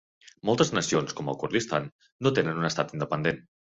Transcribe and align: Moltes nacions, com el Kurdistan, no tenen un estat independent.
Moltes 0.49 0.71
nacions, 0.77 1.13
com 1.19 1.29
el 1.33 1.37
Kurdistan, 1.43 1.85
no 2.27 2.33
tenen 2.39 2.63
un 2.63 2.69
estat 2.71 2.97
independent. 2.99 3.43